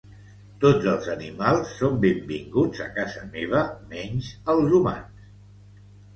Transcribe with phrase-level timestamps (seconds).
[0.61, 3.63] Tots els animals són benvinguts a casa meva
[3.93, 5.31] menys els humans